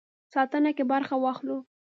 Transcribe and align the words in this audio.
ساتنه 0.33 0.71
کې 0.77 0.83
برخه 0.91 1.15
واخلو. 1.19 1.57